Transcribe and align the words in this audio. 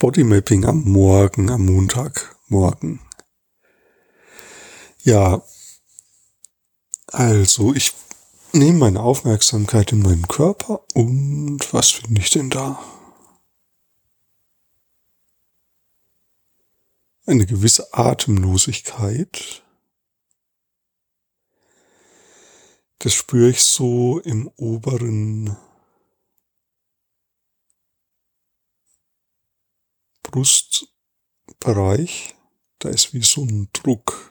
Bodymapping 0.00 0.64
am 0.64 0.80
Morgen, 0.84 1.50
am 1.50 1.66
Montagmorgen. 1.66 3.00
Ja, 5.02 5.42
also 7.08 7.74
ich 7.74 7.92
nehme 8.54 8.78
meine 8.78 9.02
Aufmerksamkeit 9.02 9.92
in 9.92 10.00
meinen 10.00 10.26
Körper 10.26 10.86
und 10.94 11.70
was 11.74 11.90
finde 11.90 12.22
ich 12.22 12.30
denn 12.30 12.48
da? 12.48 12.82
Eine 17.26 17.44
gewisse 17.44 17.92
Atemlosigkeit. 17.92 19.62
Das 23.00 23.12
spüre 23.12 23.50
ich 23.50 23.62
so 23.62 24.18
im 24.20 24.50
oberen 24.56 25.58
Brustbereich, 30.30 32.34
da 32.78 32.88
ist 32.88 33.12
wie 33.14 33.22
so 33.22 33.42
ein 33.44 33.68
Druck. 33.72 34.30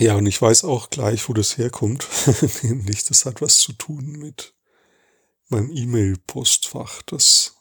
Ja, 0.00 0.16
und 0.16 0.26
ich 0.26 0.42
weiß 0.42 0.64
auch 0.64 0.90
gleich, 0.90 1.28
wo 1.28 1.34
das 1.34 1.56
herkommt. 1.56 2.06
Nämlich, 2.62 3.04
das 3.04 3.24
hat 3.26 3.40
was 3.40 3.58
zu 3.58 3.72
tun 3.72 4.04
mit 4.18 4.52
meinem 5.48 5.70
E-Mail-Postfach, 5.72 7.02
das 7.02 7.53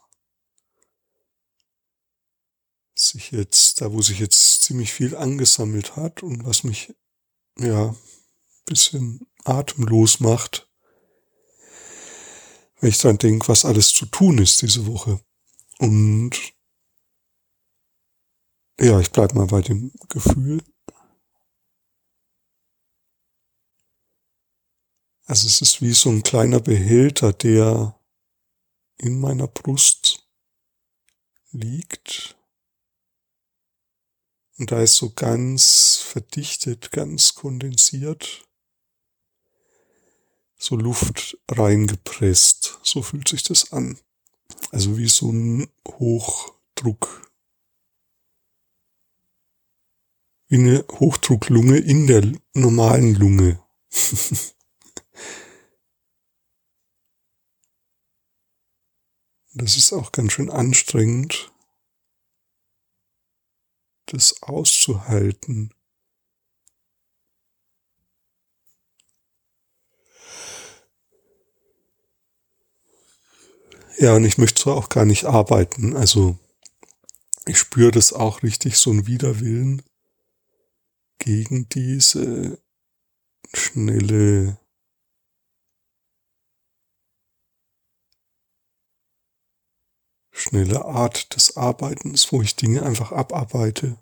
sich 2.96 3.32
jetzt, 3.32 3.82
da 3.82 3.92
wo 3.92 4.02
sich 4.02 4.20
jetzt 4.20 4.64
ziemlich 4.64 4.94
viel 4.94 5.16
angesammelt 5.16 5.96
hat 5.96 6.24
und 6.24 6.46
was 6.46 6.64
mich 6.64 6.94
ja, 7.58 7.96
bisschen 8.66 9.28
atemlos 9.44 10.20
macht, 10.20 10.70
wenn 12.80 12.90
ich 12.90 12.98
dann 12.98 13.18
denke, 13.18 13.48
was 13.48 13.66
alles 13.66 13.94
zu 13.94 14.06
tun 14.06 14.38
ist 14.38 14.62
diese 14.62 14.86
Woche. 14.88 15.20
Und 15.80 16.32
ja, 18.80 19.00
ich 19.00 19.12
bleib 19.12 19.34
mal 19.34 19.48
bei 19.48 19.62
dem 19.62 19.92
Gefühl. 20.10 20.64
Also 25.26 25.48
es 25.48 25.62
ist 25.62 25.82
wie 25.82 25.94
so 25.94 26.10
ein 26.10 26.24
kleiner 26.24 26.60
Behälter, 26.60 27.32
der 27.34 28.00
in 28.98 29.20
meiner 29.20 29.48
Brust 29.48 30.28
liegt 31.52 32.38
und 34.64 34.72
da 34.72 34.82
ist 34.82 34.96
so 34.96 35.10
ganz 35.10 35.98
verdichtet, 35.98 36.94
ganz 36.94 37.36
kondensiert, 37.36 38.48
so 40.58 40.78
Luft 40.78 41.38
reingepresst. 41.52 42.80
So 42.82 43.02
fühlt 43.02 43.28
sich 43.28 43.44
das 43.44 43.74
an. 43.74 44.00
Also 44.72 44.98
wie 44.98 45.10
so 45.10 45.30
ein 45.34 45.68
Hochdruck. 45.86 47.30
Wie 50.48 50.56
eine 50.56 50.86
Hochdrucklunge 50.90 51.80
in 51.80 52.08
der 52.08 52.32
normalen 52.54 53.16
Lunge. 53.16 53.62
das 59.56 59.76
ist 59.76 59.92
auch 59.92 60.14
ganz 60.14 60.32
schön 60.32 60.50
anstrengend 60.50 61.53
das 64.14 64.44
auszuhalten. 64.44 65.74
Ja, 73.98 74.16
und 74.16 74.26
ich 74.26 74.38
möchte 74.38 74.62
zwar 74.64 74.76
auch 74.76 74.90
gar 74.90 75.06
nicht 75.06 75.26
arbeiten, 75.26 75.96
also 75.96 76.38
ich 77.46 77.58
spüre 77.58 77.92
das 77.92 78.14
auch 78.14 78.42
richtig, 78.44 78.78
so 78.78 78.92
ein 78.92 79.06
Widerwillen 79.06 79.82
gegen 81.20 81.68
diese 81.70 82.58
schnelle 83.54 84.58
schnelle 90.36 90.84
Art 90.84 91.36
des 91.36 91.56
Arbeitens, 91.58 92.32
wo 92.32 92.42
ich 92.42 92.56
Dinge 92.56 92.84
einfach 92.84 93.12
abarbeite. 93.12 93.98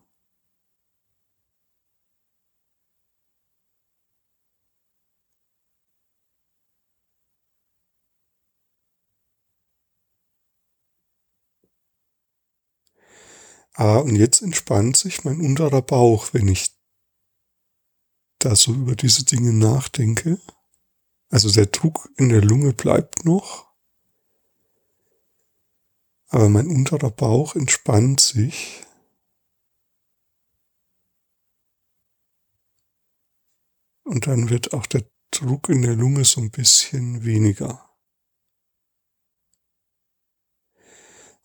Ah, 13.73 13.97
und 13.97 14.15
jetzt 14.15 14.41
entspannt 14.41 14.97
sich 14.97 15.23
mein 15.23 15.39
unterer 15.39 15.81
Bauch, 15.81 16.33
wenn 16.33 16.47
ich 16.47 16.71
da 18.39 18.55
so 18.55 18.73
über 18.73 18.95
diese 18.95 19.25
Dinge 19.25 19.53
nachdenke. 19.53 20.39
Also 21.29 21.51
der 21.51 21.67
Druck 21.67 22.09
in 22.17 22.29
der 22.29 22.41
Lunge 22.41 22.73
bleibt 22.73 23.23
noch 23.25 23.71
aber 26.31 26.47
mein 26.47 26.67
unterer 26.67 27.11
Bauch 27.11 27.55
entspannt 27.55 28.21
sich. 28.21 28.85
Und 34.03 34.27
dann 34.27 34.49
wird 34.49 34.73
auch 34.73 34.85
der 34.87 35.03
Druck 35.31 35.67
in 35.67 35.81
der 35.81 35.95
Lunge 35.95 36.23
so 36.23 36.39
ein 36.39 36.49
bisschen 36.49 37.25
weniger. 37.25 37.90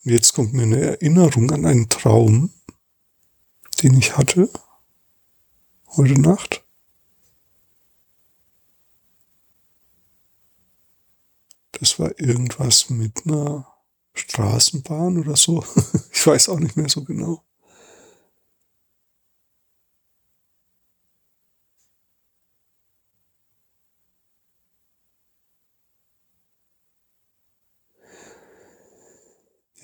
Und 0.06 0.12
jetzt 0.12 0.34
kommt 0.34 0.52
mir 0.52 0.62
eine 0.62 0.80
Erinnerung 0.80 1.50
an 1.50 1.66
einen 1.66 1.88
Traum, 1.88 2.52
den 3.82 3.98
ich 3.98 4.16
hatte 4.16 4.48
heute 5.96 6.20
Nacht. 6.20 6.64
Das 11.72 11.98
war 11.98 12.16
irgendwas 12.20 12.88
mit 12.88 13.26
einer 13.26 13.66
Straßenbahn 14.14 15.18
oder 15.18 15.34
so. 15.34 15.64
Ich 16.12 16.24
weiß 16.24 16.50
auch 16.50 16.60
nicht 16.60 16.76
mehr 16.76 16.88
so 16.88 17.02
genau. 17.02 17.42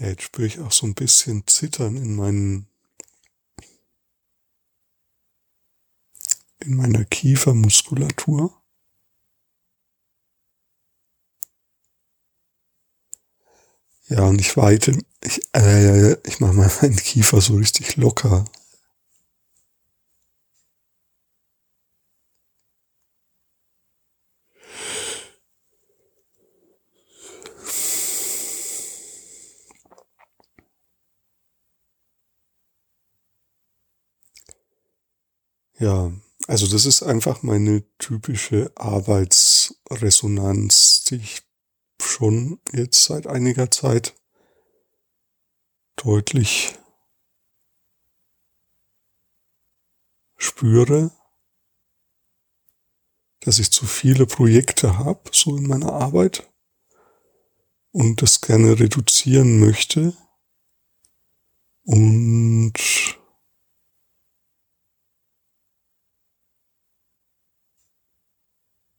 Ja, 0.03 0.09
jetzt 0.09 0.25
spüre 0.25 0.49
ich 0.49 0.59
auch 0.59 0.73
so 0.73 0.85
ein 0.85 0.95
bisschen 0.95 1.47
Zittern 1.47 1.97
in 1.97 2.17
meinen 2.17 2.67
in 6.59 6.75
meiner 6.75 7.05
Kiefermuskulatur. 7.05 8.53
Ja, 14.09 14.25
und 14.25 14.41
ich 14.41 14.57
weite, 14.57 14.99
ich, 15.23 15.41
äh, 15.55 16.15
ich 16.27 16.41
mache 16.41 16.55
mal 16.55 16.71
meinen 16.83 16.97
Kiefer 16.97 17.41
so 17.41 17.55
richtig 17.55 17.95
locker. 17.97 18.45
Ja, 35.83 36.11
also 36.47 36.67
das 36.69 36.87
ist 36.87 37.03
einfach 37.03 37.43
meine 37.43 37.83
typische 37.99 38.71
Arbeitsresonanz, 38.77 41.03
die 41.03 41.17
ich 41.17 41.43
schon 42.01 42.61
jetzt 42.73 43.03
seit 43.03 43.27
einiger 43.27 43.69
Zeit 43.69 44.15
deutlich 45.97 46.79
spüre, 50.37 51.11
dass 53.41 53.59
ich 53.59 53.73
zu 53.73 53.85
viele 53.85 54.27
Projekte 54.27 54.99
habe, 54.99 55.31
so 55.33 55.57
in 55.57 55.67
meiner 55.67 55.93
Arbeit, 55.93 56.49
und 57.91 58.23
das 58.23 58.41
gerne 58.41 58.79
reduzieren 58.79 59.59
möchte 59.59 60.17
und 61.83 62.79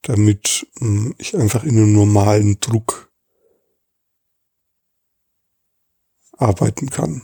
damit 0.04 0.68
hm, 0.78 1.16
ich 1.18 1.36
einfach 1.36 1.64
in 1.64 1.78
einem 1.78 1.94
normalen 1.94 2.60
Druck 2.60 3.12
arbeiten 6.34 6.90
kann. 6.90 7.24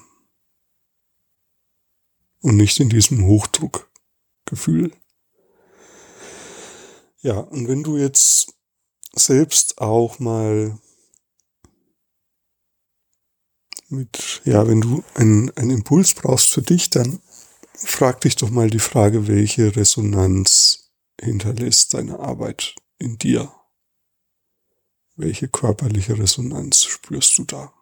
Und 2.41 2.55
nicht 2.55 2.79
in 2.79 2.89
diesem 2.89 3.25
Hochdruckgefühl. 3.25 4.93
Ja, 7.21 7.39
und 7.39 7.67
wenn 7.67 7.83
du 7.83 7.97
jetzt 7.97 8.53
selbst 9.13 9.79
auch 9.79 10.19
mal 10.19 10.79
mit, 13.89 14.41
ja, 14.45 14.65
wenn 14.67 14.79
du 14.79 15.03
einen 15.15 15.49
Impuls 15.49 16.13
brauchst 16.13 16.53
für 16.53 16.61
dich, 16.61 16.89
dann 16.89 17.21
frag 17.73 18.21
dich 18.21 18.37
doch 18.37 18.49
mal 18.49 18.69
die 18.69 18.79
Frage, 18.79 19.27
welche 19.27 19.75
Resonanz 19.75 20.88
hinterlässt 21.21 21.91
seine 21.91 22.19
Arbeit 22.19 22.75
in 22.97 23.17
dir? 23.17 23.51
Welche 25.15 25.47
körperliche 25.47 26.17
Resonanz 26.17 26.83
spürst 26.85 27.37
du 27.37 27.43
da? 27.43 27.73